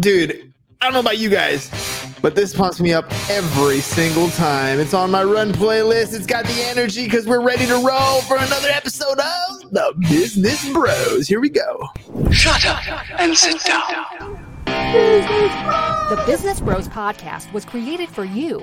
[0.00, 1.70] Dude, I don't know about you guys,
[2.22, 4.78] but this pumps me up every single time.
[4.80, 6.14] It's on my run playlist.
[6.14, 10.68] It's got the energy because we're ready to roll for another episode of The Business
[10.72, 11.26] Bros.
[11.28, 11.88] Here we go.
[12.30, 14.42] Shut up and sit down.
[14.66, 18.62] The Business Bros podcast was created for you.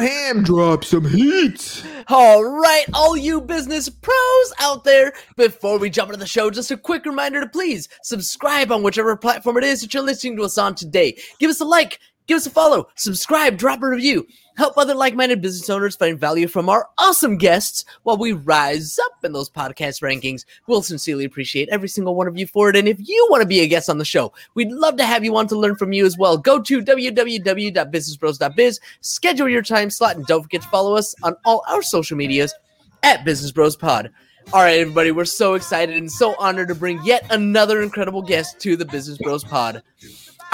[0.00, 1.84] Ham, drop some heat.
[2.08, 6.70] All right, all you business pros out there, before we jump into the show, just
[6.70, 10.42] a quick reminder to please subscribe on whichever platform it is that you're listening to
[10.42, 11.16] us on today.
[11.38, 14.26] Give us a like, give us a follow, subscribe, drop a review.
[14.56, 18.98] Help other like minded business owners find value from our awesome guests while we rise
[18.98, 20.46] up in those podcast rankings.
[20.66, 22.76] We'll sincerely appreciate every single one of you for it.
[22.76, 25.24] And if you want to be a guest on the show, we'd love to have
[25.24, 26.38] you on to learn from you as well.
[26.38, 31.62] Go to www.businessbros.biz, schedule your time slot, and don't forget to follow us on all
[31.68, 32.54] our social medias
[33.02, 34.10] at Business Bros Pod.
[34.52, 38.60] All right, everybody, we're so excited and so honored to bring yet another incredible guest
[38.60, 39.82] to the Business Bros Pod.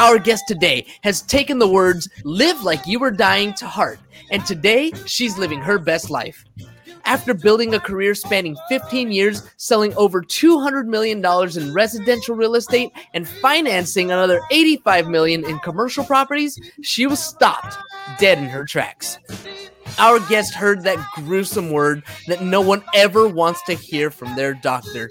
[0.03, 4.01] Our guest today has taken the words live like you were dying to heart,
[4.33, 6.45] and today she's living her best life.
[7.05, 12.91] After building a career spanning 15 years, selling over $200 million in residential real estate
[13.15, 17.77] and financing another 85 million in commercial properties, she was stopped
[18.19, 19.19] dead in her tracks.
[19.99, 24.55] Our guest heard that gruesome word that no one ever wants to hear from their
[24.55, 25.11] doctor.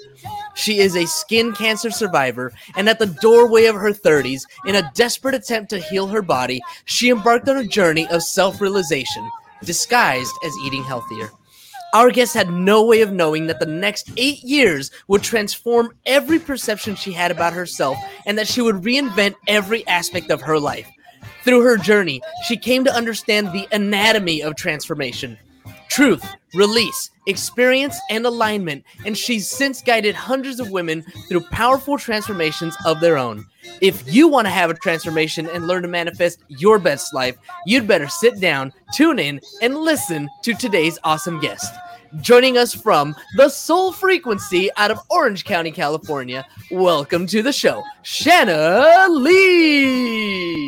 [0.56, 4.92] She is a skin cancer survivor, and at the doorway of her 30s, in a
[4.94, 9.30] desperate attempt to heal her body, she embarked on a journey of self realization,
[9.64, 11.30] disguised as eating healthier.
[11.94, 16.40] Our guest had no way of knowing that the next eight years would transform every
[16.40, 20.90] perception she had about herself and that she would reinvent every aspect of her life.
[21.44, 25.38] Through her journey, she came to understand the anatomy of transformation
[25.92, 32.78] truth, release, experience, and alignment, and she's since guided hundreds of women through powerful transformations
[32.86, 33.46] of their own.
[33.82, 37.36] If you want to have a transformation and learn to manifest your best life,
[37.66, 41.74] you'd better sit down, tune in, and listen to today's awesome guest.
[42.20, 47.84] Joining us from the Soul Frequency out of Orange County, California, welcome to the show,
[48.04, 50.68] Shauna Lee.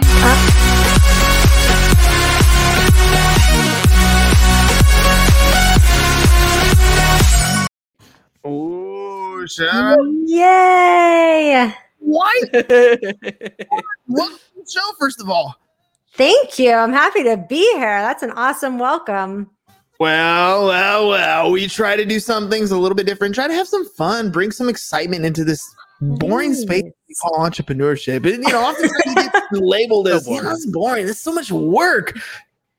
[8.45, 10.25] Oh, Sean.
[10.25, 11.73] Yay!
[11.99, 12.41] Why?
[12.53, 15.55] Welcome to the show, first of all.
[16.13, 16.71] Thank you.
[16.71, 18.01] I'm happy to be here.
[18.01, 19.49] That's an awesome welcome.
[20.03, 21.51] Well, well, well.
[21.51, 23.35] We try to do some things a little bit different.
[23.35, 25.63] Try to have some fun, bring some excitement into this
[26.01, 28.17] boring space we call entrepreneurship.
[28.29, 31.07] And, you know, oftentimes you get labeled as, know, boring.
[31.07, 32.15] It's so much work.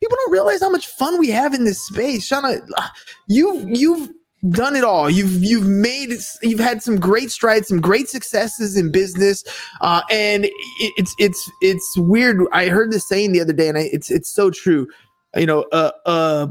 [0.03, 2.29] People don't realize how much fun we have in this space.
[2.29, 2.89] Shauna, uh,
[3.27, 4.11] you, you've
[4.51, 5.09] done it all.
[5.09, 6.11] You've you've made
[6.43, 9.45] you've had some great strides, some great successes in business,
[9.81, 10.53] uh, and it,
[10.99, 12.43] it's it's it's weird.
[12.53, 14.87] I heard this saying the other day, and I, it's it's so true.
[15.35, 16.47] You know, uh, uh,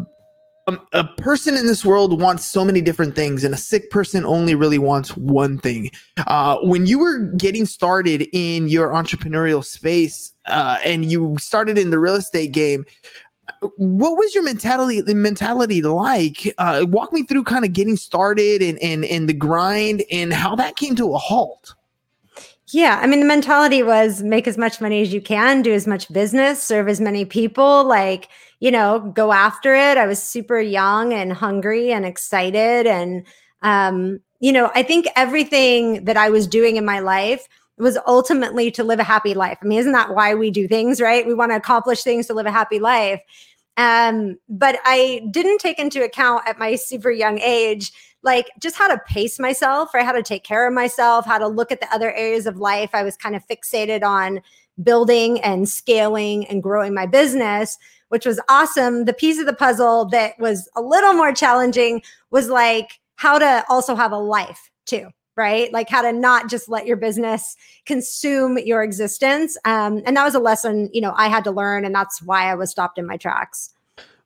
[0.67, 4.25] um, a person in this world wants so many different things, and a sick person
[4.25, 5.91] only really wants one thing.
[6.27, 11.89] Uh, when you were getting started in your entrepreneurial space, uh, and you started in
[11.89, 12.85] the real estate game,
[13.77, 18.61] what was your mentality the mentality like uh walk me through kind of getting started
[18.61, 21.75] and and and the grind and how that came to a halt
[22.71, 25.85] Yeah, I mean, the mentality was make as much money as you can, do as
[25.85, 28.29] much business, serve as many people, like,
[28.63, 29.97] you know, go after it.
[29.97, 32.87] I was super young and hungry and excited.
[32.87, 33.25] And,
[33.61, 37.45] um, you know, I think everything that I was doing in my life
[37.77, 39.57] was ultimately to live a happy life.
[39.61, 41.27] I mean, isn't that why we do things, right?
[41.27, 43.21] We want to accomplish things to live a happy life.
[43.75, 48.87] Um, but I didn't take into account at my super young age, like just how
[48.87, 51.93] to pace myself or how to take care of myself, how to look at the
[51.93, 52.91] other areas of life.
[52.93, 54.39] I was kind of fixated on
[54.81, 57.77] building and scaling and growing my business,
[58.09, 59.05] which was awesome.
[59.05, 63.65] The piece of the puzzle that was a little more challenging was like how to
[63.69, 65.71] also have a life too right?
[65.73, 67.55] Like how to not just let your business
[67.85, 69.57] consume your existence.
[69.65, 72.51] Um, and that was a lesson, you know, I had to learn, and that's why
[72.51, 73.73] I was stopped in my tracks.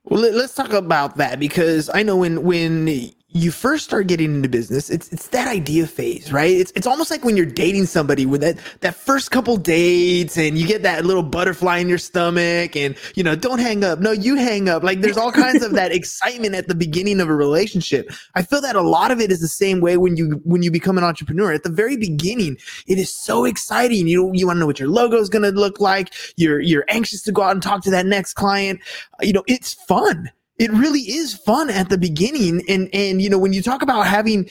[0.04, 2.84] well let, us talk about that because i know when when
[3.30, 6.50] you first start getting into business, it's it's that idea phase, right?
[6.50, 10.56] It's it's almost like when you're dating somebody with that that first couple dates and
[10.56, 13.98] you get that little butterfly in your stomach and you know, don't hang up.
[13.98, 14.82] No, you hang up.
[14.82, 18.10] Like there's all kinds of that excitement at the beginning of a relationship.
[18.34, 20.70] I feel that a lot of it is the same way when you when you
[20.70, 21.52] become an entrepreneur.
[21.52, 24.08] At the very beginning, it is so exciting.
[24.08, 26.14] You you want to know what your logo is going to look like.
[26.36, 28.80] You're you're anxious to go out and talk to that next client.
[29.20, 32.62] You know, it's fun it really is fun at the beginning.
[32.68, 34.50] And, and, you know, when you talk about having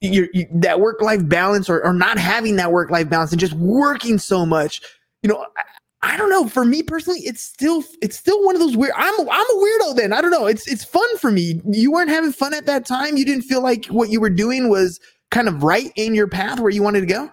[0.00, 3.40] your, you, that work life balance or, or not having that work life balance and
[3.40, 4.82] just working so much,
[5.22, 5.62] you know, I,
[6.04, 6.46] I don't know.
[6.48, 8.92] For me personally, it's still it's still one of those weird.
[8.94, 9.96] I'm I'm a weirdo.
[9.96, 10.44] Then I don't know.
[10.44, 11.62] It's it's fun for me.
[11.64, 13.16] You weren't having fun at that time.
[13.16, 15.00] You didn't feel like what you were doing was
[15.30, 17.30] kind of right in your path where you wanted to go.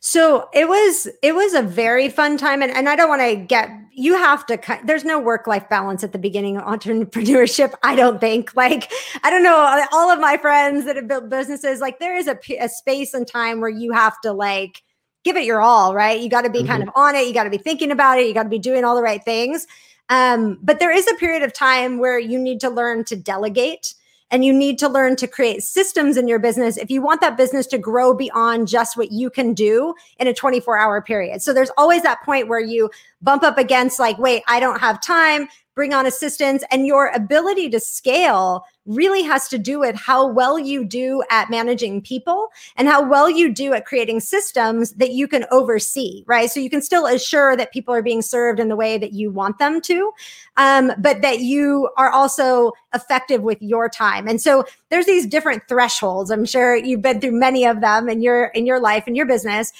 [0.00, 3.36] So it was it was a very fun time, and, and I don't want to
[3.36, 4.80] get you have to cut.
[4.84, 7.74] There's no work life balance at the beginning of entrepreneurship.
[7.82, 8.54] I don't think.
[8.54, 8.90] Like
[9.22, 11.80] I don't know all of my friends that have built businesses.
[11.80, 14.82] Like there is a, a space and time where you have to like
[15.24, 15.94] give it your all.
[15.94, 16.20] Right?
[16.20, 16.68] You got to be mm-hmm.
[16.68, 17.26] kind of on it.
[17.26, 18.26] You got to be thinking about it.
[18.26, 19.66] You got to be doing all the right things.
[20.08, 23.94] Um, but there is a period of time where you need to learn to delegate
[24.34, 27.36] and you need to learn to create systems in your business if you want that
[27.36, 31.40] business to grow beyond just what you can do in a 24 hour period.
[31.40, 32.90] So there's always that point where you
[33.22, 37.68] bump up against, like, wait, I don't have time bring on assistance, and your ability
[37.70, 42.86] to scale really has to do with how well you do at managing people and
[42.86, 46.50] how well you do at creating systems that you can oversee, right?
[46.50, 49.30] So you can still assure that people are being served in the way that you
[49.30, 50.12] want them to,
[50.56, 54.28] um, but that you are also effective with your time.
[54.28, 56.30] And so there's these different thresholds.
[56.30, 59.26] I'm sure you've been through many of them in your in your life and your
[59.26, 59.72] business.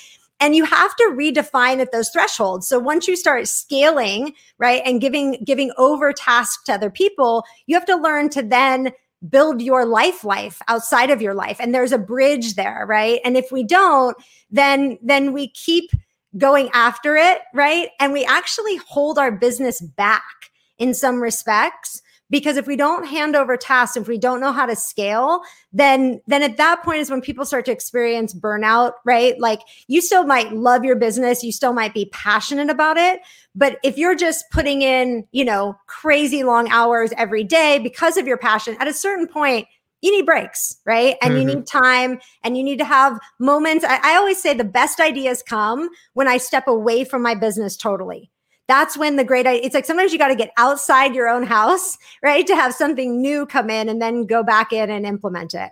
[0.44, 2.68] And you have to redefine at those thresholds.
[2.68, 7.74] So once you start scaling, right, and giving giving over tasks to other people, you
[7.74, 8.92] have to learn to then
[9.26, 11.56] build your life life outside of your life.
[11.60, 13.20] And there's a bridge there right?
[13.24, 14.18] And if we don't
[14.50, 15.90] then then we keep
[16.36, 17.88] going after it right?
[17.98, 22.02] And we actually hold our business back in some respects
[22.34, 25.40] because if we don't hand over tasks if we don't know how to scale
[25.72, 30.00] then then at that point is when people start to experience burnout right like you
[30.00, 33.20] still might love your business you still might be passionate about it
[33.54, 38.26] but if you're just putting in you know crazy long hours every day because of
[38.26, 39.68] your passion at a certain point
[40.02, 41.16] you need breaks, right?
[41.22, 41.48] And mm-hmm.
[41.48, 43.86] you need time and you need to have moments.
[43.88, 47.74] I, I, always say the best ideas come when I step away from my business
[47.74, 48.30] totally
[48.68, 51.98] that's when the great it's like sometimes you got to get outside your own house
[52.22, 55.70] right to have something new come in and then go back in and implement it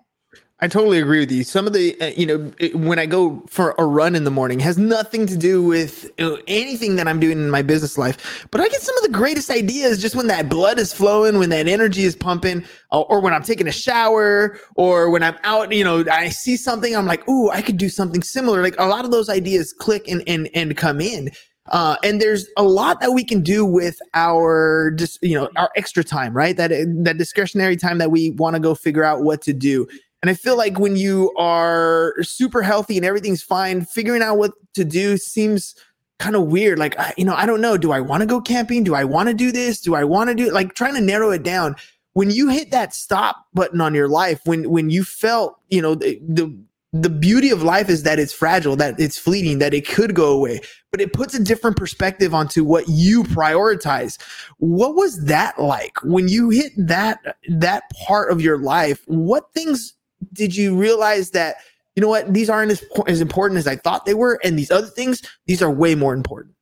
[0.63, 1.43] I totally agree with you.
[1.43, 4.31] Some of the, uh, you know, it, when I go for a run in the
[4.31, 6.09] morning, has nothing to do with
[6.47, 8.47] anything that I'm doing in my business life.
[8.53, 11.51] But I get some of the greatest ideas just when that blood is flowing, when
[11.51, 15.73] that energy is pumping, or, or when I'm taking a shower, or when I'm out.
[15.73, 18.63] You know, I see something, I'm like, ooh, I could do something similar.
[18.63, 21.33] Like a lot of those ideas click and and and come in.
[21.71, 25.71] Uh, and there's a lot that we can do with our just you know our
[25.77, 26.57] extra time right?
[26.57, 26.71] That
[27.05, 29.87] that discretionary time that we want to go figure out what to do.
[30.23, 34.53] And i feel like when you are super healthy and everything's fine figuring out what
[34.75, 35.75] to do seems
[36.19, 36.79] kind of weird.
[36.79, 37.77] Like you know i don't know.
[37.77, 38.83] Do i want to go camping?
[38.83, 39.81] Do i want to do this?
[39.81, 41.77] Do i want to do like trying to narrow it down.
[42.15, 45.95] When you hit that stop button on your life when when you felt you know
[45.95, 46.57] the, the
[46.93, 50.31] the beauty of life is that it's fragile, that it's fleeting, that it could go
[50.31, 50.61] away,
[50.93, 54.21] but it puts a different perspective onto what you prioritize.
[54.59, 59.03] What was that like when you hit that that part of your life?
[59.07, 59.95] What things
[60.35, 61.57] did you realize that
[61.97, 64.71] you know what these aren't as, as important as I thought they were, and these
[64.71, 66.55] other things these are way more important?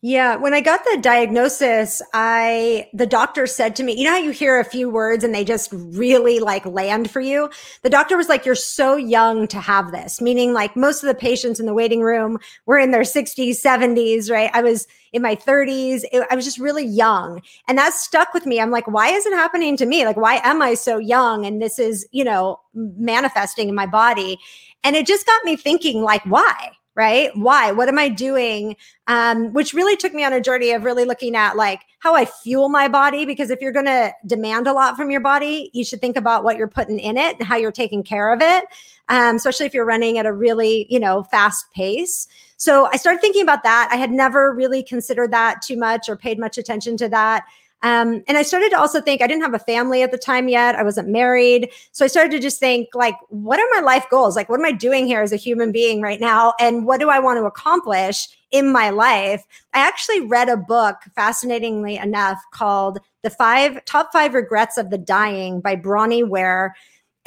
[0.00, 4.18] Yeah, when I got the diagnosis, I the doctor said to me, you know how
[4.18, 7.50] you hear a few words and they just really like land for you?
[7.82, 11.16] The doctor was like, "You're so young to have this." Meaning like most of the
[11.16, 14.50] patients in the waiting room were in their 60s, 70s, right?
[14.54, 16.04] I was in my 30s.
[16.12, 17.42] It, I was just really young.
[17.66, 18.60] And that stuck with me.
[18.60, 20.04] I'm like, "Why is it happening to me?
[20.06, 24.38] Like why am I so young and this is, you know, manifesting in my body?"
[24.84, 27.30] And it just got me thinking like, "Why?" Right?
[27.36, 27.70] Why?
[27.70, 28.74] What am I doing?
[29.06, 32.24] Um, which really took me on a journey of really looking at like how I
[32.24, 33.24] fuel my body.
[33.24, 36.42] Because if you're going to demand a lot from your body, you should think about
[36.42, 38.64] what you're putting in it and how you're taking care of it,
[39.08, 42.26] um, especially if you're running at a really, you know, fast pace.
[42.56, 43.88] So I started thinking about that.
[43.92, 47.44] I had never really considered that too much or paid much attention to that.
[47.82, 50.48] Um, and I started to also think I didn't have a family at the time
[50.48, 50.74] yet.
[50.74, 51.70] I wasn't married.
[51.92, 54.34] So I started to just think, like, what are my life goals?
[54.34, 56.54] Like, what am I doing here as a human being right now?
[56.58, 59.44] And what do I want to accomplish in my life?
[59.74, 64.98] I actually read a book, fascinatingly enough, called The Five Top Five Regrets of the
[64.98, 66.74] Dying by Bronnie Ware.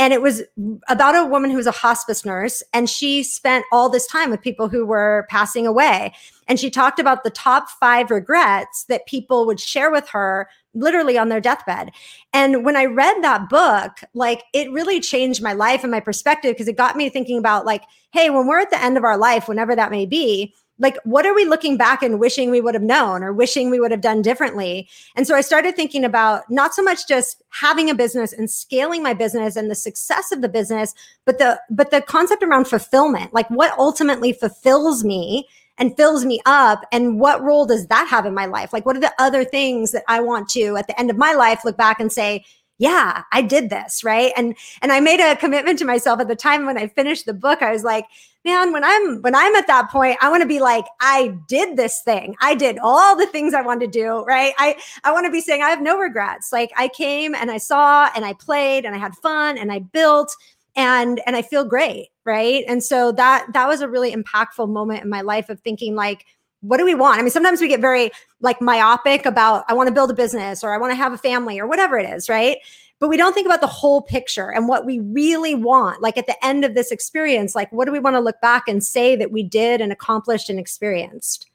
[0.01, 0.41] And it was
[0.89, 4.41] about a woman who was a hospice nurse and she spent all this time with
[4.41, 6.11] people who were passing away
[6.47, 11.19] and she talked about the top 5 regrets that people would share with her literally
[11.19, 11.91] on their deathbed.
[12.33, 16.53] And when I read that book, like it really changed my life and my perspective
[16.53, 19.19] because it got me thinking about like, hey, when we're at the end of our
[19.19, 22.73] life, whenever that may be, like what are we looking back and wishing we would
[22.73, 24.89] have known or wishing we would have done differently?
[25.15, 29.03] And so i started thinking about not so much just having a business and scaling
[29.03, 30.93] my business and the success of the business
[31.25, 35.47] but the but the concept around fulfillment like what ultimately fulfills me
[35.77, 38.71] and fills me up and what role does that have in my life?
[38.71, 41.33] Like what are the other things that i want to at the end of my
[41.33, 42.45] life look back and say
[42.81, 44.33] yeah i did this right?
[44.35, 47.33] And and i made a commitment to myself at the time when i finished the
[47.33, 48.07] book i was like
[48.43, 51.77] man when i'm when i'm at that point i want to be like i did
[51.77, 52.35] this thing.
[52.41, 54.53] I did all the things i wanted to do right?
[54.57, 56.51] I i want to be saying i have no regrets.
[56.51, 59.79] Like i came and i saw and i played and i had fun and i
[59.79, 60.35] built
[60.75, 62.63] and and i feel great right?
[62.67, 66.25] And so that that was a really impactful moment in my life of thinking like
[66.61, 69.87] what do we want i mean sometimes we get very like myopic about i want
[69.87, 72.29] to build a business or i want to have a family or whatever it is
[72.29, 72.57] right
[72.99, 76.27] but we don't think about the whole picture and what we really want like at
[76.27, 79.15] the end of this experience like what do we want to look back and say
[79.15, 81.49] that we did and accomplished and experienced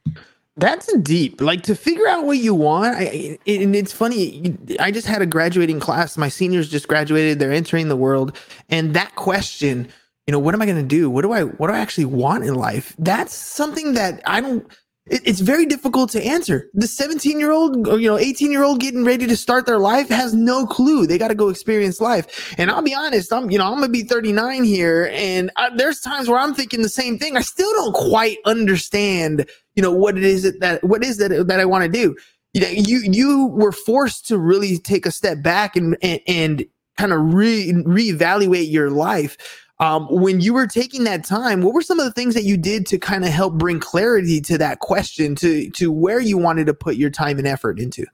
[0.58, 1.40] that's deep.
[1.42, 2.96] Like to figure out what you want.
[2.96, 4.56] I, and it's funny.
[4.80, 6.16] I just had a graduating class.
[6.16, 7.38] My seniors just graduated.
[7.38, 8.34] They're entering the world,
[8.70, 9.88] and that question,
[10.26, 11.10] you know, what am I going to do?
[11.10, 12.94] What do I what do I actually want in life?
[12.98, 14.66] That's something that I don't.
[15.06, 16.68] It, it's very difficult to answer.
[16.74, 20.08] The 17 year old, you know, 18 year old getting ready to start their life
[20.08, 21.06] has no clue.
[21.06, 22.54] They got to go experience life.
[22.58, 26.00] And I'll be honest, I'm, you know, I'm gonna be 39 here, and I, there's
[26.00, 27.36] times where I'm thinking the same thing.
[27.36, 29.46] I still don't quite understand
[29.76, 32.16] you know what it is that, that what is that that I want to do.
[32.54, 36.64] You know, you you were forced to really take a step back and and, and
[36.96, 39.36] kind of re reevaluate your life.
[39.78, 42.56] Um, when you were taking that time, what were some of the things that you
[42.56, 46.66] did to kind of help bring clarity to that question, to to where you wanted
[46.66, 48.06] to put your time and effort into?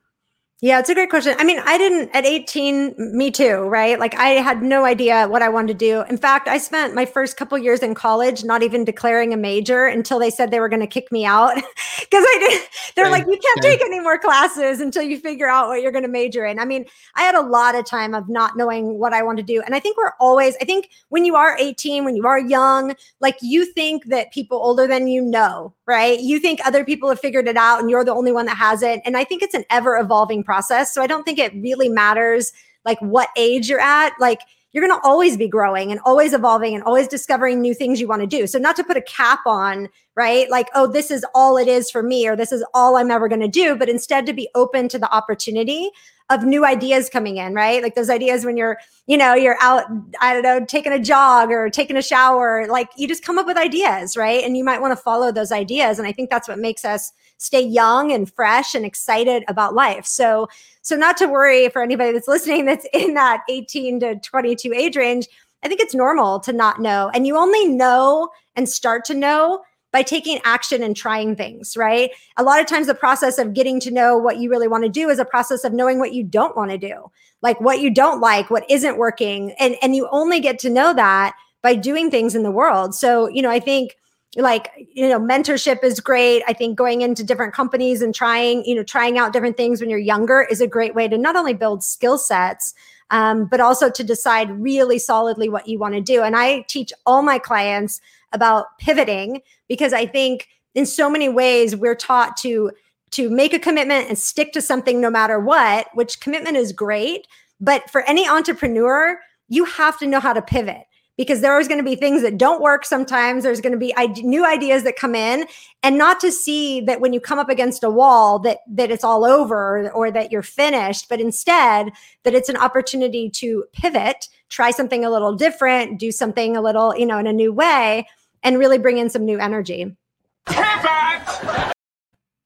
[0.64, 1.34] Yeah, it's a great question.
[1.40, 3.98] I mean, I didn't at 18, me too, right?
[3.98, 6.02] Like I had no idea what I wanted to do.
[6.02, 9.86] In fact, I spent my first couple years in college not even declaring a major
[9.86, 11.66] until they said they were going to kick me out because
[12.12, 12.62] I did.
[12.94, 16.04] They're like, you can't take any more classes until you figure out what you're going
[16.04, 16.60] to major in.
[16.60, 16.84] I mean,
[17.16, 19.62] I had a lot of time of not knowing what I want to do.
[19.62, 22.94] And I think we're always, I think when you are 18, when you are young,
[23.18, 26.20] like you think that people older than you know, right?
[26.20, 29.02] You think other people have figured it out and you're the only one that hasn't.
[29.04, 30.51] And I think it's an ever evolving process.
[30.60, 32.52] So I don't think it really matters
[32.84, 34.12] like what age you're at.
[34.20, 34.40] Like
[34.72, 38.08] you're going to always be growing and always evolving and always discovering new things you
[38.08, 38.46] want to do.
[38.46, 40.50] So not to put a cap on, right?
[40.50, 43.28] Like, oh, this is all it is for me or this is all I'm ever
[43.28, 45.90] going to do, but instead to be open to the opportunity
[46.30, 47.82] of new ideas coming in, right?
[47.82, 49.84] Like those ideas when you're, you know, you're out,
[50.20, 53.46] I don't know, taking a jog or taking a shower, like you just come up
[53.46, 54.42] with ideas, right?
[54.42, 55.98] And you might want to follow those ideas.
[55.98, 60.06] And I think that's what makes us stay young and fresh and excited about life.
[60.06, 60.48] So,
[60.80, 64.96] so not to worry for anybody that's listening that's in that 18 to 22 age
[64.96, 65.26] range.
[65.64, 67.10] I think it's normal to not know.
[67.14, 72.10] And you only know and start to know by taking action and trying things, right?
[72.38, 74.88] A lot of times, the process of getting to know what you really want to
[74.88, 77.10] do is a process of knowing what you don't want to do,
[77.42, 79.52] like what you don't like, what isn't working.
[79.58, 82.94] And, and you only get to know that by doing things in the world.
[82.94, 83.96] So, you know, I think
[84.36, 86.42] like you know mentorship is great.
[86.48, 89.90] I think going into different companies and trying you know trying out different things when
[89.90, 92.74] you're younger is a great way to not only build skill sets
[93.10, 96.22] um, but also to decide really solidly what you want to do.
[96.22, 98.00] And i teach all my clients
[98.32, 102.72] about pivoting because I think in so many ways we're taught to
[103.10, 107.26] to make a commitment and stick to something no matter what, which commitment is great,
[107.60, 110.84] but for any entrepreneur, you have to know how to pivot
[111.16, 113.94] because there is going to be things that don't work sometimes there's going to be
[114.22, 115.46] new ideas that come in
[115.82, 119.04] and not to see that when you come up against a wall that that it's
[119.04, 121.90] all over or that you're finished but instead
[122.22, 126.96] that it's an opportunity to pivot try something a little different do something a little
[126.96, 128.06] you know in a new way
[128.42, 129.96] and really bring in some new energy.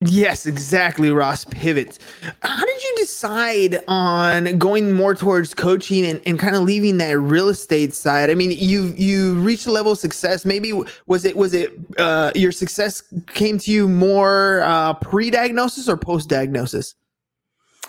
[0.08, 1.44] Yes, exactly, Ross.
[1.44, 1.98] Pivots.
[2.42, 7.18] How did you decide on going more towards coaching and, and kind of leaving that
[7.18, 8.30] real estate side?
[8.30, 10.44] I mean, you you reached a level of success.
[10.44, 10.72] Maybe
[11.06, 16.94] was it was it uh, your success came to you more uh, pre-diagnosis or post-diagnosis?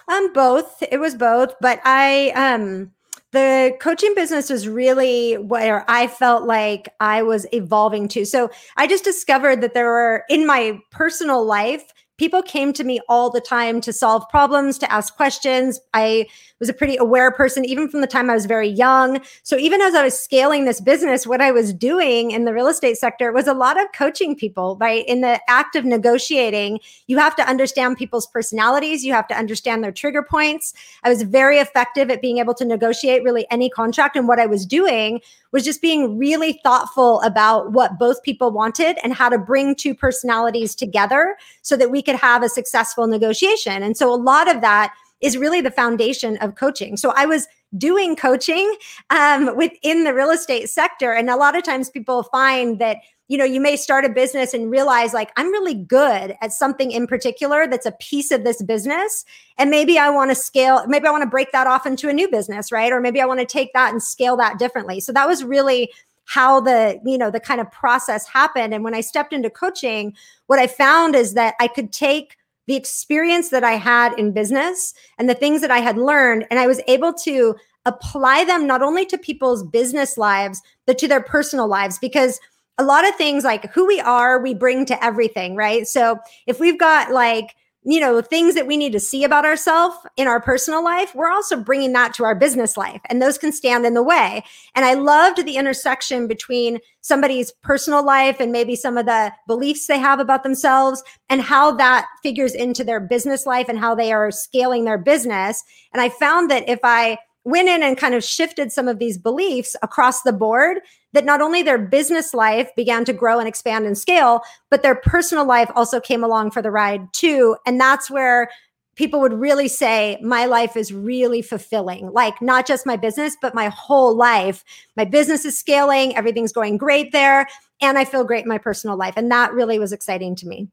[0.07, 0.81] Um, both.
[0.91, 2.91] It was both, but I um
[3.33, 8.25] the coaching business was really where I felt like I was evolving to.
[8.25, 11.83] So I just discovered that there were in my personal life
[12.17, 15.79] people came to me all the time to solve problems, to ask questions.
[15.93, 16.27] I
[16.59, 19.21] was a pretty aware person, even from the time I was very young.
[19.43, 22.67] So even as I was scaling this business, what I was doing in the real
[22.67, 25.05] estate sector was a lot of coaching people, right?
[25.07, 29.83] In the act of negotiating, you have to understand people's personalities, you have to understand
[29.83, 30.73] their trigger points.
[31.03, 34.15] I was very effective at being able to negotiate really any contract.
[34.15, 38.97] And what I was doing was just being really thoughtful about what both people wanted
[39.03, 43.83] and how to bring two personalities together so that we could have a successful negotiation.
[43.83, 46.95] And so a lot of that is really the foundation of coaching.
[46.97, 48.75] So I was doing coaching
[49.09, 51.11] um, within the real estate sector.
[51.11, 52.97] And a lot of times people find that
[53.27, 56.91] you know you may start a business and realize like i'm really good at something
[56.91, 59.25] in particular that's a piece of this business.
[59.57, 62.13] And maybe i want to scale maybe i want to break that off into a
[62.13, 62.91] new business right?
[62.91, 64.99] Or maybe i want to take that and scale that differently.
[64.99, 65.91] So that was really
[66.25, 68.73] how the you know the kind of process happened.
[68.73, 70.15] And when i stepped into coaching
[70.47, 74.93] what i found is that i could take the experience that I had in business
[75.17, 76.45] and the things that I had learned.
[76.51, 77.55] And I was able to
[77.85, 81.97] apply them not only to people's business lives, but to their personal lives.
[81.97, 82.39] Because
[82.77, 85.87] a lot of things like who we are, we bring to everything, right?
[85.87, 89.95] So if we've got like, you know, things that we need to see about ourselves
[90.17, 93.53] in our personal life, we're also bringing that to our business life, and those can
[93.53, 94.43] stand in the way.
[94.75, 99.87] And I loved the intersection between somebody's personal life and maybe some of the beliefs
[99.87, 104.11] they have about themselves and how that figures into their business life and how they
[104.11, 105.63] are scaling their business.
[105.93, 109.17] And I found that if I went in and kind of shifted some of these
[109.17, 110.79] beliefs across the board
[111.13, 114.95] that not only their business life began to grow and expand and scale, but their
[114.95, 117.55] personal life also came along for the ride too.
[117.65, 118.49] And that's where
[118.95, 122.11] people would really say my life is really fulfilling.
[122.11, 124.63] Like not just my business but my whole life.
[124.97, 126.15] My business is scaling.
[126.17, 127.47] Everything's going great there.
[127.79, 129.13] And i feel great in my personal life.
[129.15, 130.67] And that really was exciting to me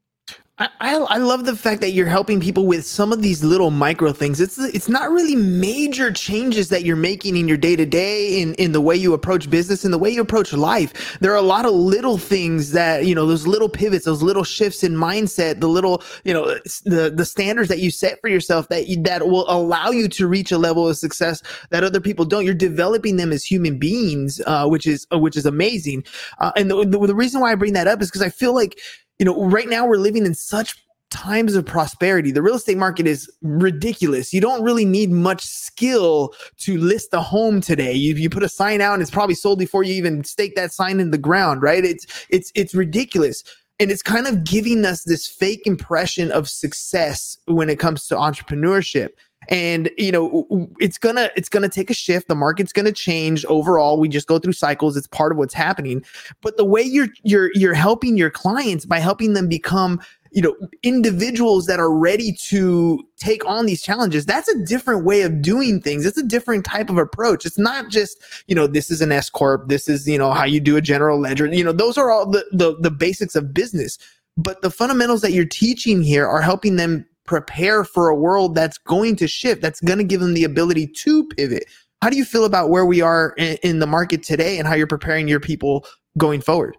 [0.57, 0.69] I,
[1.11, 4.41] I love the fact that you're helping people with some of these little micro things.
[4.41, 8.55] It's it's not really major changes that you're making in your day to day in
[8.55, 11.19] in the way you approach business in the way you approach life.
[11.19, 14.45] There are a lot of little things that you know those little pivots, those little
[14.45, 16.45] shifts in mindset, the little you know
[16.85, 20.29] the the standards that you set for yourself that you, that will allow you to
[20.29, 22.45] reach a level of success that other people don't.
[22.45, 26.05] You're developing them as human beings, uh, which is uh, which is amazing.
[26.39, 28.55] Uh, and the, the the reason why I bring that up is because I feel
[28.55, 28.79] like
[29.19, 30.77] you know, right now we're living in such
[31.11, 32.33] times of prosperity.
[32.33, 34.33] The real estate market is ridiculous.
[34.33, 37.93] You don't really need much skill to list a home today.
[37.93, 40.73] You, you put a sign out and it's probably sold before you even stake that
[40.73, 41.85] sign in the ground, right?
[41.85, 43.45] It's it's it's ridiculous.
[43.81, 48.15] And it's kind of giving us this fake impression of success when it comes to
[48.15, 49.11] entrepreneurship
[49.49, 52.29] and you know it's gonna it's gonna take a shift.
[52.29, 53.45] The market's gonna change.
[53.47, 54.97] Overall we just go through cycles.
[54.97, 56.05] It's part of what's happening.
[56.41, 60.01] But the way you're you're you're helping your clients by helping them become
[60.33, 65.23] you know individuals that are ready to take on these challenges that's a different way
[65.23, 66.05] of doing things.
[66.05, 67.47] It's a different type of approach.
[67.47, 69.69] It's not just you know this is an s corp.
[69.69, 71.47] This is you know how you do a general ledger.
[71.47, 73.99] You know those are all the the, the basics of business.
[74.37, 78.79] But the fundamentals that you're teaching here are helping them prepare for a world that's
[78.79, 81.65] going to shift, that's going to give them the ability to pivot.
[82.03, 84.75] How do you feel about where we are in, in the market today and how
[84.75, 85.87] you're preparing your people
[86.19, 86.77] going forward?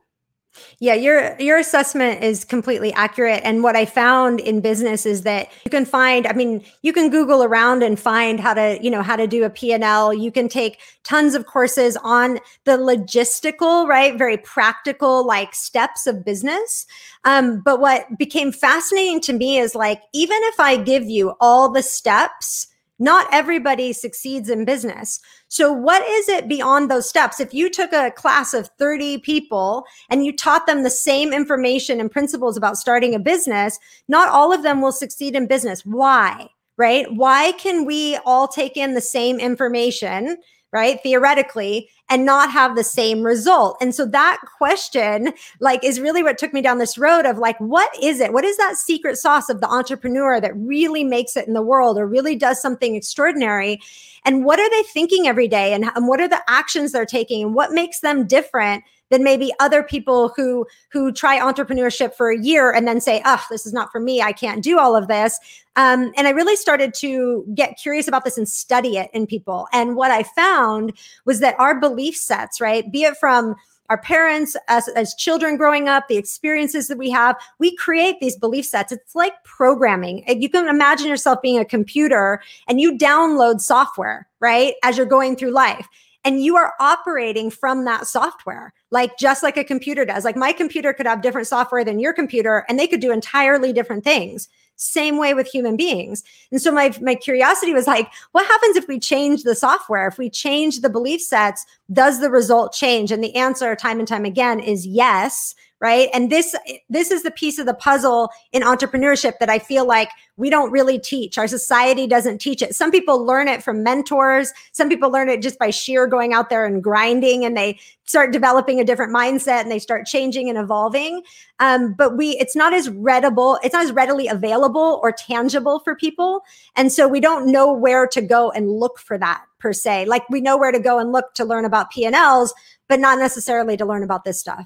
[0.80, 3.41] Yeah, your your assessment is completely accurate.
[3.44, 7.10] And what I found in business is that you can find, I mean, you can
[7.10, 10.13] Google around and find how to, you know, how to do a P&L.
[10.13, 14.18] You can take tons of courses on the logistical, right?
[14.18, 16.86] Very practical like steps of business.
[17.24, 21.72] Um, but what became fascinating to me is like, even if I give you all
[21.72, 22.68] the steps,
[23.00, 25.20] not everybody succeeds in business.
[25.48, 27.40] So, what is it beyond those steps?
[27.40, 32.00] If you took a class of 30 people and you taught them the same information
[32.00, 35.86] and principles about starting a business, not all of them will succeed in business.
[35.86, 36.48] Why?
[36.78, 37.06] Right?
[37.14, 40.38] Why can we all take in the same information
[40.76, 41.00] right?
[41.04, 43.78] Theoretically, and not have the same result.
[43.82, 47.60] And so that question, like, is really what took me down this road of like,
[47.60, 48.32] what is it?
[48.32, 51.98] What is that secret sauce of the entrepreneur that really makes it in the world
[51.98, 53.82] or really does something extraordinary?
[54.24, 55.74] And what are they thinking every day?
[55.74, 57.44] And, and what are the actions they're taking?
[57.44, 58.84] And what makes them different?
[59.15, 63.41] Than maybe other people who who try entrepreneurship for a year and then say, "Oh,
[63.49, 64.21] this is not for me.
[64.21, 65.39] I can't do all of this."
[65.78, 69.67] Um, and I really started to get curious about this and study it in people.
[69.71, 73.56] And what I found was that our belief sets, right, be it from
[73.89, 78.36] our parents as, as children growing up the experiences that we have we create these
[78.36, 83.62] belief sets it's like programming you can imagine yourself being a computer and you download
[83.62, 85.88] software right as you're going through life
[86.26, 90.52] and you are operating from that software like just like a computer does like my
[90.52, 94.50] computer could have different software than your computer and they could do entirely different things
[94.78, 96.24] Same way with human beings.
[96.52, 100.08] And so my my curiosity was like, what happens if we change the software?
[100.08, 103.12] If we change the belief sets, does the result change?
[103.12, 106.10] And the answer time and time again is yes right?
[106.14, 106.56] And this
[106.90, 110.72] this is the piece of the puzzle in entrepreneurship that i feel like we don't
[110.72, 111.38] really teach.
[111.38, 112.76] Our society doesn't teach it.
[112.76, 114.52] Some people learn it from mentors.
[114.74, 118.34] Some people learn it just by sheer going out there and grinding and they start
[118.34, 121.24] developing a different mindset and they start changing and evolving.
[121.60, 125.96] Um, but we it's not as readable it's not as readily available or tangible for
[125.96, 126.42] people.
[126.76, 130.06] And so we don't know where to go and look for that per se.
[130.06, 132.54] Like we know where to go and look to learn about p&l's
[132.88, 134.66] but not necessarily to learn about this stuff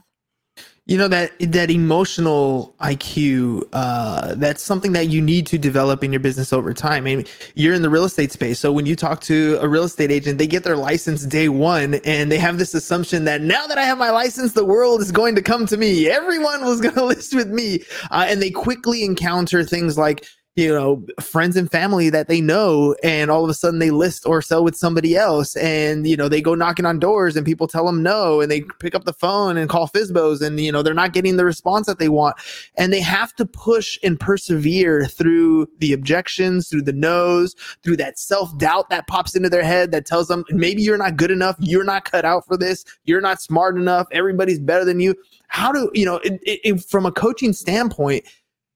[0.89, 3.69] you know that that emotional IQ.
[3.73, 7.03] Uh, that's something that you need to develop in your business over time.
[7.05, 9.83] I mean, you're in the real estate space, so when you talk to a real
[9.83, 13.67] estate agent, they get their license day one, and they have this assumption that now
[13.67, 16.09] that I have my license, the world is going to come to me.
[16.09, 20.25] Everyone was going to list with me, uh, and they quickly encounter things like
[20.59, 24.25] you know friends and family that they know and all of a sudden they list
[24.25, 27.65] or sell with somebody else and you know they go knocking on doors and people
[27.65, 30.83] tell them no and they pick up the phone and call FSBOs and you know
[30.83, 32.35] they're not getting the response that they want.
[32.75, 38.19] And they have to push and persevere through the objections through the no's through that
[38.19, 41.55] self-doubt that pops into their head that tells them maybe you're not good enough.
[41.59, 42.83] You're not cut out for this.
[43.05, 44.07] You're not smart enough.
[44.11, 45.15] Everybody's better than you.
[45.47, 48.25] How do you know it, it, from a coaching standpoint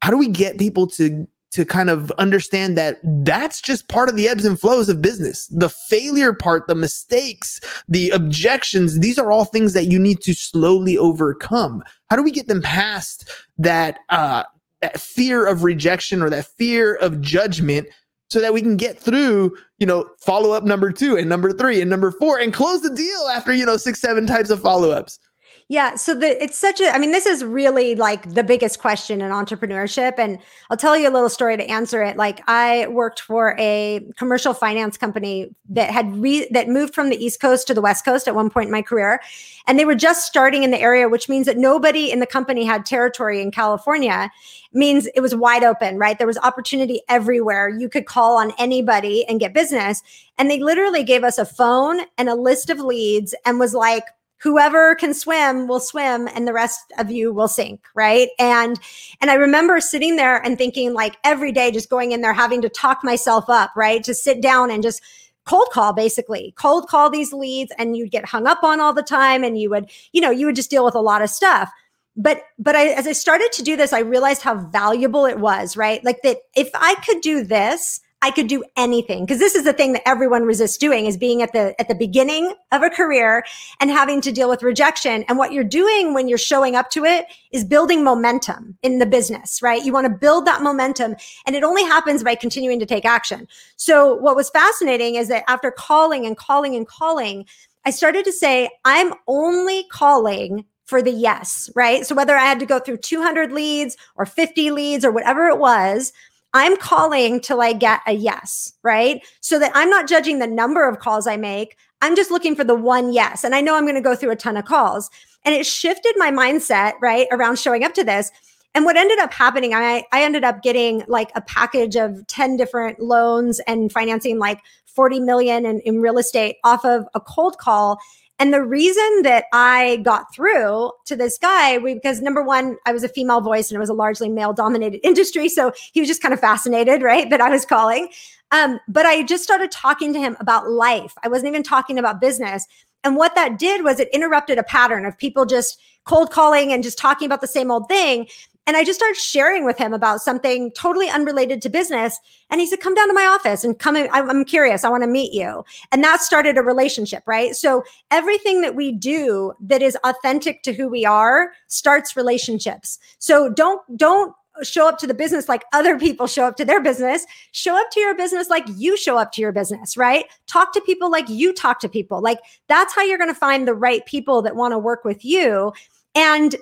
[0.04, 4.16] how do we get people to to kind of understand that that's just part of
[4.16, 5.48] the ebbs and flows of business.
[5.48, 10.34] The failure part, the mistakes, the objections, these are all things that you need to
[10.34, 11.84] slowly overcome.
[12.10, 14.44] How do we get them past that, uh,
[14.82, 17.88] that fear of rejection or that fear of judgment
[18.32, 21.82] so that we can get through, you know, follow up number two and number three
[21.82, 24.90] and number four and close the deal after, you know, six, seven types of follow
[24.90, 25.20] ups?
[25.70, 25.96] Yeah.
[25.96, 29.32] So the it's such a I mean, this is really like the biggest question in
[29.32, 30.16] entrepreneurship.
[30.18, 30.38] And
[30.70, 32.18] I'll tell you a little story to answer it.
[32.18, 37.24] Like I worked for a commercial finance company that had re that moved from the
[37.24, 39.22] East Coast to the West Coast at one point in my career.
[39.66, 42.66] And they were just starting in the area, which means that nobody in the company
[42.66, 44.30] had territory in California.
[44.74, 46.18] It means it was wide open, right?
[46.18, 47.70] There was opportunity everywhere.
[47.70, 50.04] You could call on anybody and get business.
[50.38, 54.04] And they literally gave us a phone and a list of leads and was like,
[54.44, 58.30] whoever can swim will swim and the rest of you will sink right?
[58.38, 58.78] And
[59.22, 62.62] and i remember sitting there and thinking like every day just going in there having
[62.62, 64.04] to talk myself up right?
[64.04, 65.02] To sit down and just
[65.46, 66.54] cold call basically.
[66.58, 69.70] Cold call these leads and you'd get hung up on all the time and you
[69.70, 71.72] would you know you would just deal with a lot of stuff.
[72.16, 75.78] But but I, as i started to do this i realized how valuable it was
[75.78, 76.04] right?
[76.04, 79.26] Like that if i could do this I could do anything.
[79.26, 81.96] Because this is the thing that everyone resists doing is being at the at the
[81.96, 83.44] beginning of a career
[83.82, 85.26] and having to deal with rejection.
[85.28, 89.06] And what you're doing when you're showing up to it is building momentum in the
[89.06, 89.84] business right?
[89.84, 93.48] You want to build that momentum and it only happens by continuing to take action.
[93.76, 97.46] So what was fascinating is that after calling and calling and calling
[97.86, 102.06] I started to say I'm only calling for the yes, right?
[102.06, 105.58] So whether I had to go through 200 leads or 50 leads or whatever it
[105.58, 106.14] was,
[106.54, 109.26] I'm calling till I get a yes, right?
[109.42, 111.78] So that I'm not judging the number of calls I make.
[112.02, 113.44] I'm just looking for the one yes.
[113.44, 115.10] And I know I'm going to go through a ton of calls.
[115.46, 118.32] And it shifted my mindset, right, around showing up to this.
[118.76, 122.58] And what ended up happening, I, I ended up getting like a package of 10
[122.58, 127.58] different loans and financing like 40 million in, in real estate off of a cold
[127.58, 128.00] call.
[128.44, 133.02] And the reason that I got through to this guy, because number one, I was
[133.02, 135.48] a female voice and it was a largely male dominated industry.
[135.48, 137.30] So he was just kind of fascinated, right?
[137.30, 138.10] That I was calling.
[138.52, 141.14] Um, but I just started talking to him about life.
[141.24, 142.68] I wasn't even talking about business.
[143.06, 146.84] And what that did was it interrupted a pattern of people just cold calling and
[146.84, 148.28] just talking about the same old thing.
[148.66, 152.18] And I just started sharing with him about something totally unrelated to business.
[152.50, 154.08] And he said, come down to my office and come in.
[154.12, 154.84] I'm curious.
[154.84, 155.66] I want to meet you.
[155.92, 157.56] And that started a relationship, right?
[157.56, 163.00] So everything that we do that is authentic to who we are starts relationships.
[163.20, 166.82] So don't, don't show up to the business like other people show up to their
[166.82, 167.26] business.
[167.52, 170.26] Show up to your business like you show up to your business, right?
[170.48, 172.22] Talk to people like you talk to people.
[172.22, 175.26] Like that's how you're going to find the right people that want to work with
[175.26, 175.74] you.
[176.16, 176.56] And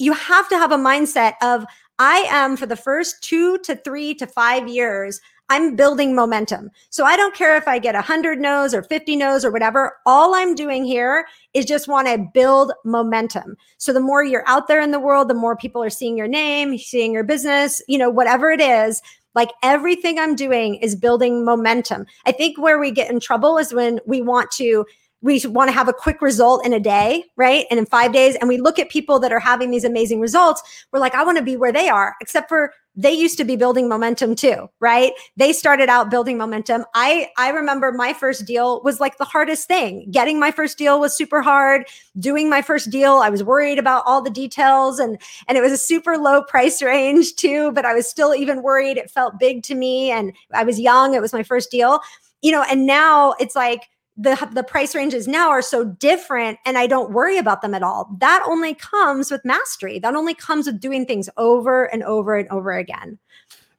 [0.00, 1.64] you have to have a mindset of
[1.98, 6.70] I am for the first two to three to five years, I'm building momentum.
[6.88, 9.98] So I don't care if I get 100 no's or 50 no's or whatever.
[10.06, 13.56] All I'm doing here is just want to build momentum.
[13.76, 16.28] So the more you're out there in the world, the more people are seeing your
[16.28, 19.02] name, seeing your business, you know, whatever it is.
[19.34, 22.06] Like everything I'm doing is building momentum.
[22.24, 24.86] I think where we get in trouble is when we want to
[25.22, 27.66] we want to have a quick result in a day, right?
[27.70, 30.62] And in five days, and we look at people that are having these amazing results,
[30.92, 33.54] we're like, I want to be where they are, except for they used to be
[33.54, 35.12] building momentum too, right?
[35.36, 36.84] They started out building momentum.
[36.94, 40.08] I I remember my first deal was like the hardest thing.
[40.10, 41.86] Getting my first deal was super hard.
[42.18, 45.72] Doing my first deal, I was worried about all the details and and it was
[45.72, 48.96] a super low price range too, but I was still even worried.
[48.96, 51.14] It felt big to me and I was young.
[51.14, 52.00] It was my first deal.
[52.42, 53.88] You know, and now it's like
[54.20, 57.82] the the price ranges now are so different and I don't worry about them at
[57.82, 58.14] all.
[58.18, 59.98] That only comes with mastery.
[59.98, 63.18] That only comes with doing things over and over and over again.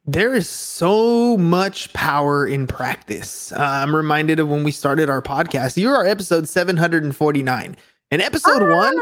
[0.04, 3.52] There is so much power in practice.
[3.52, 5.76] Uh, I'm reminded of when we started our podcast.
[5.76, 7.76] You are episode 749.
[8.10, 8.76] And episode ah.
[8.76, 8.94] 1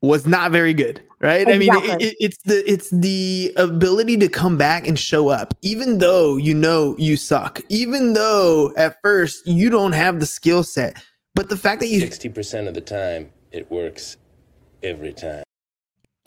[0.00, 1.54] was not very good right exactly.
[1.54, 5.54] i mean it, it, it's the it's the ability to come back and show up
[5.62, 10.62] even though you know you suck even though at first you don't have the skill
[10.62, 11.02] set
[11.34, 14.16] but the fact that you 60% of the time it works
[14.82, 15.42] every time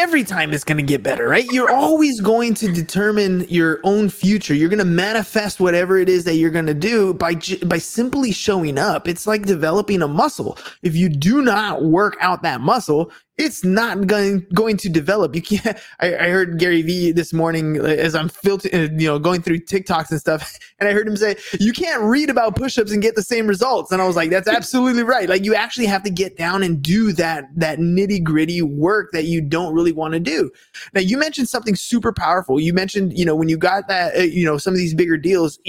[0.01, 1.45] every time it's going to get better, right?
[1.51, 4.55] You're always going to determine your own future.
[4.55, 8.31] You're going to manifest whatever it is that you're going to do by by simply
[8.31, 9.07] showing up.
[9.07, 10.57] It's like developing a muscle.
[10.81, 15.35] If you do not work out that muscle, it's not going going to develop.
[15.35, 15.77] You can't.
[15.99, 19.59] I, I heard Gary Vee this morning as I'm filtering, uh, you know, going through
[19.59, 23.15] TikToks and stuff, and I heard him say, "You can't read about push-ups and get
[23.15, 25.27] the same results." And I was like, "That's absolutely right.
[25.27, 29.25] Like you actually have to get down and do that that nitty gritty work that
[29.25, 30.51] you don't really want to do."
[30.93, 32.59] Now you mentioned something super powerful.
[32.59, 35.17] You mentioned, you know, when you got that, uh, you know, some of these bigger
[35.17, 35.59] deals,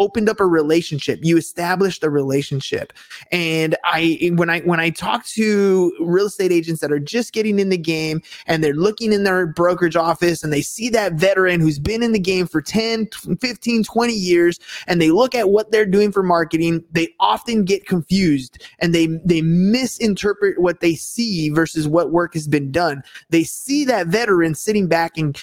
[0.00, 1.20] opened up a relationship.
[1.22, 2.92] You established a relationship.
[3.30, 7.60] And I when I when I talk to real estate agents that are just getting
[7.60, 11.60] in the game and they're looking in their brokerage office and they see that veteran
[11.60, 13.08] who's been in the game for 10,
[13.40, 17.86] 15, 20 years and they look at what they're doing for marketing, they often get
[17.86, 23.02] confused and they they misinterpret what they see versus what work has been done.
[23.28, 25.40] They see that veteran sitting back and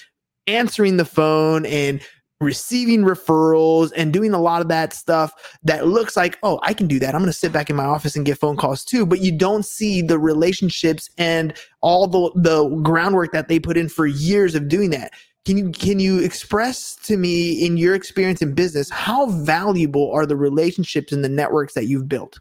[0.48, 2.00] answering the phone and
[2.40, 6.86] receiving referrals and doing a lot of that stuff that looks like, oh, I can
[6.86, 7.14] do that.
[7.14, 9.04] I'm going to sit back in my office and get phone calls too.
[9.04, 13.88] But you don't see the relationships and all the, the groundwork that they put in
[13.88, 15.12] for years of doing that.
[15.44, 20.26] Can you can you express to me in your experience in business how valuable are
[20.26, 22.38] the relationships and the networks that you've built?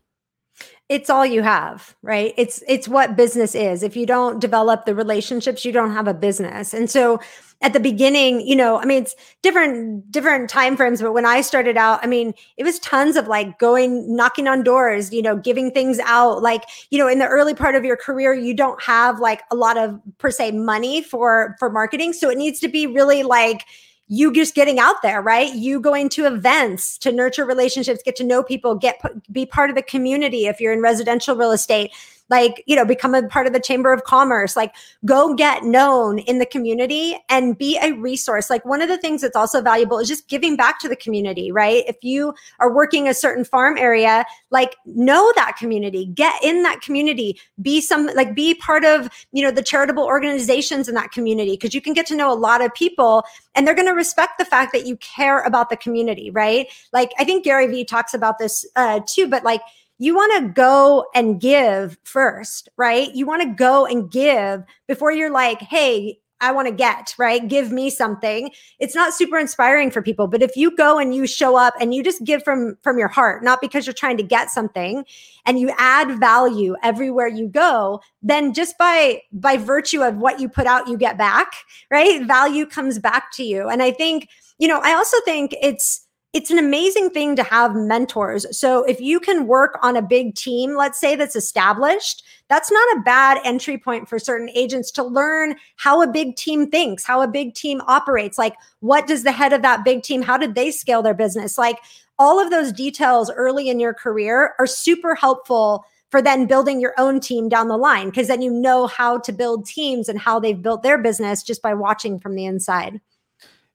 [0.89, 2.33] It's all you have right?
[2.37, 3.83] It's it's what business is.
[3.83, 6.73] If you don't develop the relationships you don't have a business.
[6.73, 7.19] And so
[7.63, 11.41] at the beginning you know i mean it's different different time frames but when i
[11.41, 15.35] started out i mean it was tons of like going knocking on doors you know
[15.35, 16.41] giving things out.
[16.41, 19.55] Like you know in the early part of your career you don't have like a
[19.55, 22.13] lot of per se money for for marketing.
[22.13, 23.65] So it needs to be really like
[24.07, 25.53] you just getting out there, right?
[25.53, 29.75] You going to events to nurture relationships, get to know people, get be part of
[29.75, 31.91] the community if you're in residential real estate
[32.29, 34.55] like you know become a part of the chamber of commerce.
[34.55, 38.49] Like go get known in the community and be a resource.
[38.49, 41.51] Like one of the things that's also valuable is just giving back to the community
[41.51, 41.83] right?
[41.87, 46.81] If you are working a certain farm area like know that community get in that
[46.81, 51.51] community be some like be part of you know the charitable organizations in that community
[51.51, 53.23] because you can get to know a lot of people
[53.55, 56.67] and they're going to respect the fact that you care about the community right?
[56.93, 59.61] Like i think gary vee talks about this uh, too but like
[59.99, 63.13] you want to go and give first, right?
[63.13, 67.47] You want to go and give before you're like, hey, I want to get, right?
[67.47, 68.51] Give me something.
[68.79, 71.95] It's not super inspiring for people, but if you go and you show up and
[71.95, 75.03] you just give from from your heart, not because you're trying to get something,
[75.45, 80.47] and you add value everywhere you go, then just by by virtue of what you
[80.47, 81.51] put out, you get back,
[81.89, 82.23] right?
[82.25, 83.67] Value comes back to you.
[83.67, 84.29] And I think,
[84.59, 86.06] you know, I also think it's
[86.37, 88.45] it's an amazing thing to have mentors.
[88.55, 92.95] So if you can work on a big team, let's say that's established, that's not
[92.95, 97.23] a bad entry point for certain agents to learn how a big team thinks, how
[97.23, 98.37] a big team operates.
[98.37, 101.57] Like, what does the head of that big team, how did they scale their business?
[101.57, 101.79] Like,
[102.19, 106.93] all of those details early in your career are super helpful for then building your
[106.99, 110.39] own team down the line because then you know how to build teams and how
[110.39, 113.01] they've built their business just by watching from the inside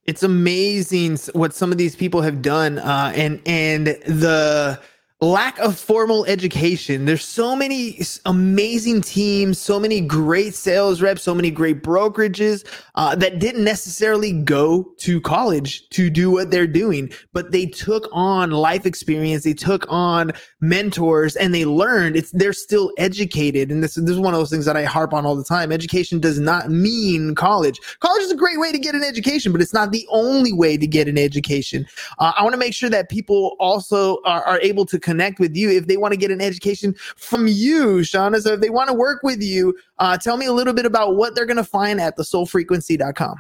[0.07, 4.79] it's amazing what some of these people have done uh, and and the
[5.23, 7.05] lack of formal education.
[7.05, 13.15] There's so many amazing teams so many great sales reps so many great brokerages uh,
[13.15, 18.51] that didn't necessarily go to college to do what they're doing but they took on
[18.51, 22.17] life experience they took on mentors and they learned.
[22.17, 25.15] It's they're still educated and this, this is one of those things that i harp
[25.15, 25.71] on all the time.
[25.73, 27.79] Education does not mean college.
[28.01, 30.77] College is a great way to get an education but it's not the only way
[30.77, 31.87] to get an education.
[32.19, 35.55] Uh, i want to make sure that people also are, are able to connect with
[35.55, 38.41] you if they want to get an education from you shauna.
[38.41, 41.17] So if they want to work with you uh, tell me a little bit about
[41.17, 43.37] what they're going to find at thesoulfrequency.com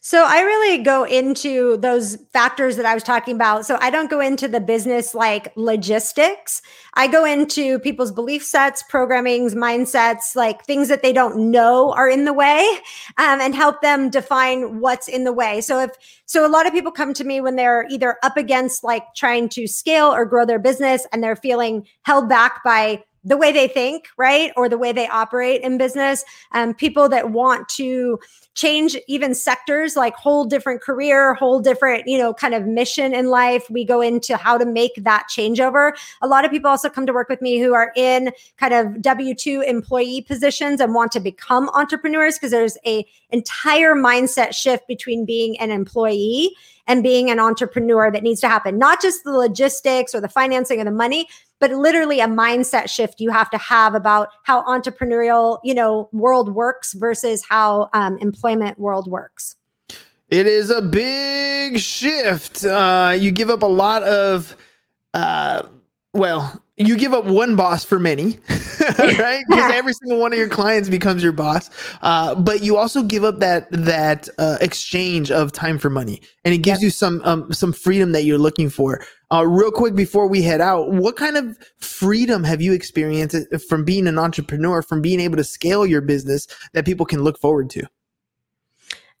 [0.00, 3.66] so I really go into those factors that I was talking about.
[3.66, 6.62] So I don't go into the business like logistics.
[6.94, 12.08] I go into people's belief sets, programmings, mindsets, like things that they don't know are
[12.08, 12.64] in the way,
[13.16, 15.60] um, and help them define what's in the way.
[15.60, 15.90] So if
[16.26, 19.48] so, a lot of people come to me when they're either up against like trying
[19.50, 23.68] to scale or grow their business, and they're feeling held back by the way they
[23.68, 24.52] think, right?
[24.56, 26.24] Or the way they operate in business.
[26.52, 28.18] Um, people that want to
[28.58, 33.28] change even sectors like whole different career whole different you know kind of mission in
[33.28, 37.06] life we go into how to make that changeover a lot of people also come
[37.06, 41.20] to work with me who are in kind of w2 employee positions and want to
[41.20, 46.50] become entrepreneurs because there's a entire mindset shift between being an employee
[46.88, 50.80] and being an entrepreneur that needs to happen not just the logistics or the financing
[50.80, 51.28] or the money
[51.60, 56.54] but literally a mindset shift you have to have about how entrepreneurial you know world
[56.54, 59.56] works versus how um, employment world works
[60.28, 64.56] it is a big shift uh, you give up a lot of
[65.14, 65.62] uh,
[66.12, 68.38] well you give up one boss for many,
[68.98, 69.44] right?
[69.48, 71.70] Because every single one of your clients becomes your boss.
[72.02, 76.54] Uh, but you also give up that that uh, exchange of time for money, and
[76.54, 76.84] it gives yep.
[76.84, 79.04] you some um, some freedom that you're looking for.
[79.30, 83.36] Uh, real quick before we head out, what kind of freedom have you experienced
[83.68, 87.38] from being an entrepreneur, from being able to scale your business that people can look
[87.38, 87.86] forward to?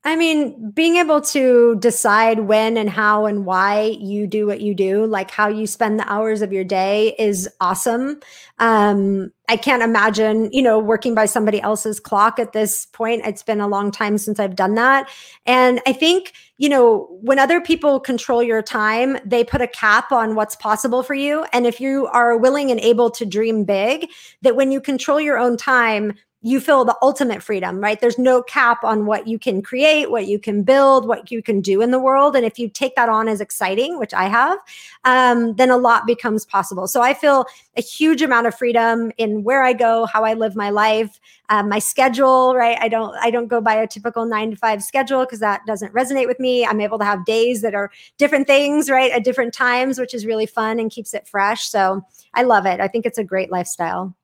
[0.04, 4.72] I mean, being able to decide when and how and why you do what you
[4.72, 8.20] do, like how you spend the hours of your day is awesome.
[8.60, 13.26] Um, I can't imagine, you know, working by somebody else's clock at this point.
[13.26, 15.10] It's been a long time since I've done that.
[15.46, 20.12] And I think, you know, when other people control your time, they put a cap
[20.12, 21.44] on what's possible for you.
[21.52, 24.08] And if you are willing and able to dream big,
[24.42, 28.00] that when you control your own time, you feel the ultimate freedom, right?
[28.00, 31.60] There's no cap on what you can create, what you can build, what you can
[31.60, 32.36] do in the world.
[32.36, 34.58] And if you take that on as exciting, which I have,
[35.04, 36.86] um, then a lot becomes possible.
[36.86, 37.46] So I feel
[37.76, 41.68] a huge amount of freedom in where I go, how I live my life, um,
[41.68, 42.78] my schedule, right?
[42.80, 45.92] I don't, I don't go by a typical nine to five schedule because that doesn't
[45.92, 46.64] resonate with me.
[46.64, 49.10] I'm able to have days that are different things, right?
[49.10, 51.68] At different times, which is really fun and keeps it fresh.
[51.68, 52.02] So
[52.34, 52.80] I love it.
[52.80, 54.14] I think it's a great lifestyle.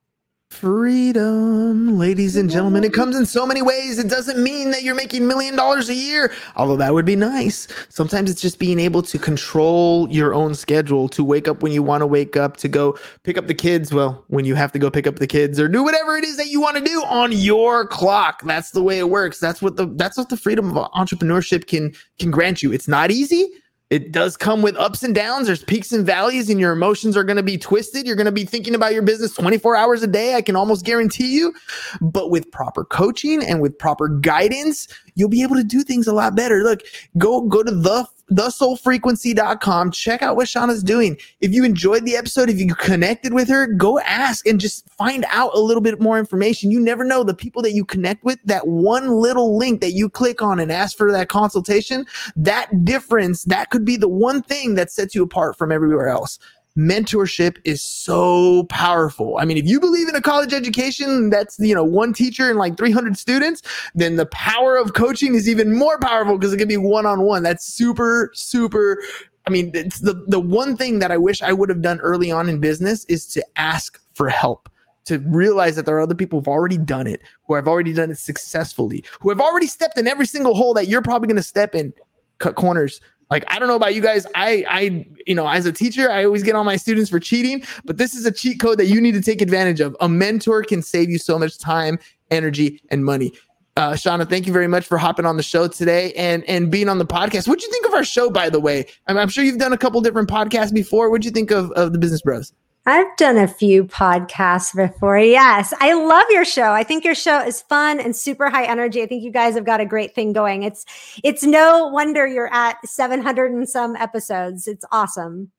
[0.55, 2.85] Freedom, ladies and gentlemen.
[2.85, 3.99] It comes in so many ways.
[3.99, 7.67] It doesn't mean that you're making million dollars a year, although that would be nice.
[7.89, 11.83] Sometimes it's just being able to control your own schedule, to wake up when you
[11.83, 13.93] want to wake up, to go pick up the kids.
[13.93, 16.37] Well, when you have to go pick up the kids or do whatever it is
[16.37, 18.41] that you want to do on your clock.
[18.45, 19.41] That's the way it works.
[19.41, 22.73] That's what the that's what the freedom of entrepreneurship can can grant you.
[22.73, 23.51] It's not easy
[23.95, 25.47] it does come with ups and downs.
[25.47, 28.09] There's peaks and valleys, and your emotions are going to be twisted.
[28.09, 30.35] You're going to be thinking about your business 24 hours a day.
[30.35, 31.55] I can almost guarantee you.
[32.01, 36.13] But with proper coaching and with proper guidance, you'll be able to do things a
[36.13, 36.65] lot better.
[36.65, 36.81] Look,
[37.19, 39.91] go go to the thesoulfrequency.com.
[39.91, 41.19] Check out what Shauna's doing.
[41.41, 45.25] If you enjoyed the episode, if you connected with her, go ask and just find
[45.31, 46.71] out a little bit more information.
[46.71, 50.09] You never know the people that you connect with, that one little link that you
[50.09, 52.07] click on and ask for that consultation,
[52.37, 56.39] that difference, that could be the one thing that sets you apart from everywhere else
[56.77, 59.37] mentorship is so powerful.
[59.39, 62.59] I mean, if you believe in a college education that's, you know, one teacher and
[62.59, 63.63] like 300 students,
[63.95, 67.23] then the power of coaching is even more powerful because it can be one on
[67.23, 67.43] one.
[67.43, 69.01] That's super, super.
[69.47, 72.31] I mean, it's the, the one thing that I wish I would have done early
[72.31, 74.69] on in business is to ask for help
[75.05, 78.11] to realize that there are other people who've already done it, who have already done
[78.11, 81.43] it successfully, who have already stepped in every single hole that you're probably going to
[81.43, 81.93] step in,
[82.39, 83.01] cut corners,
[83.35, 84.27] like I don't know about you guys.
[84.37, 87.65] I I you know as a teacher I always get on my students for cheating,
[87.85, 89.97] but this is a cheat code that you need to take advantage of.
[90.01, 91.99] A mentor can save you so much time,
[92.31, 93.33] energy, and money.
[93.77, 96.89] Uh, Shauna, thank you very much for hopping on the show today and and being
[96.89, 97.49] on the podcast.
[97.49, 98.87] What'd you think of our show, by the way?
[99.09, 101.11] I'm, I'm sure you've done a couple different podcasts before.
[101.11, 102.53] What'd you think of of the Business Bros?
[102.87, 105.19] I've done a few podcasts before.
[105.19, 105.73] Yes.
[105.81, 106.73] I love your show.
[106.73, 109.03] I think your show is fun and super high energy.
[109.03, 110.65] I think you guys have got a great thing going.
[110.65, 110.85] It's
[111.25, 114.69] it's no wonder you're at 700 and some episodes.
[114.69, 115.51] It's awesome.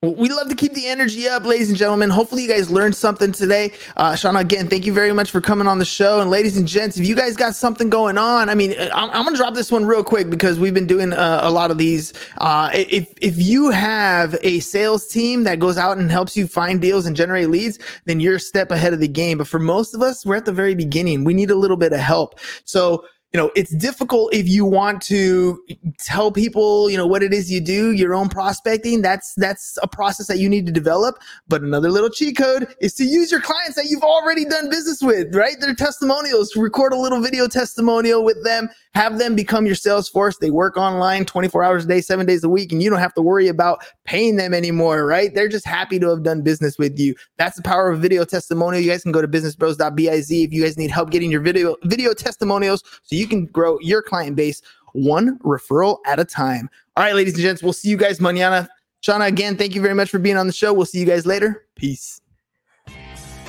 [0.00, 2.08] We love to keep the energy up, ladies and gentlemen.
[2.08, 3.72] Hopefully, you guys learned something today.
[3.96, 6.20] Uh, Shauna, again, thank you very much for coming on the show.
[6.20, 9.24] And ladies and gents, if you guys got something going on, I mean, I'm, I'm
[9.24, 12.12] gonna drop this one real quick because we've been doing uh, a lot of these.
[12.36, 16.80] Uh, if if you have a sales team that goes out and helps you find
[16.80, 19.38] deals and generate leads, then you're a step ahead of the game.
[19.38, 21.24] But for most of us, we're at the very beginning.
[21.24, 22.38] We need a little bit of help.
[22.64, 25.62] So you know, it's difficult if you want to
[25.98, 29.02] tell people, you know, what it is you do, your own prospecting.
[29.02, 31.18] That's that's a process that you need to develop.
[31.46, 35.02] But another little cheat code is to use your clients that you've already done business
[35.02, 35.56] with, right?
[35.60, 36.56] Their testimonials.
[36.56, 38.70] Record a little video testimonial with them.
[38.94, 40.38] Have them become your sales force.
[40.38, 43.14] They work online 24 hours a day, seven days a week, and you don't have
[43.14, 45.34] to worry about paying them anymore, right?
[45.34, 47.14] They're just happy to have done business with you.
[47.36, 48.82] That's the power of video testimonial.
[48.82, 52.14] You guys can go to businessbros.biz if you guys need help getting your video video
[52.14, 54.62] testimonials so you can grow your client base
[54.92, 56.70] one referral at a time.
[56.96, 58.68] All right, ladies and gents, we'll see you guys mañana.
[59.02, 60.72] Shauna, again, thank you very much for being on the show.
[60.72, 61.66] We'll see you guys later.
[61.76, 62.20] Peace.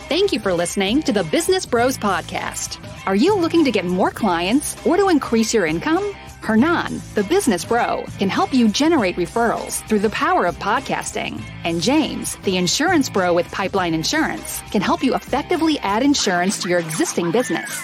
[0.07, 2.83] Thank you for listening to the Business Bros Podcast.
[3.05, 6.13] Are you looking to get more clients or to increase your income?
[6.41, 11.41] Hernan, the business bro, can help you generate referrals through the power of podcasting.
[11.63, 16.69] And James, the insurance bro with Pipeline Insurance, can help you effectively add insurance to
[16.69, 17.83] your existing business.